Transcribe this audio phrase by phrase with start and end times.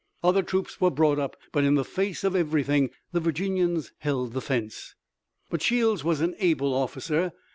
[0.23, 4.41] Other troops were brought up but in the face of everything the Virginians held the
[4.41, 4.95] fence.
[5.51, 7.33] But Shields was an able officer.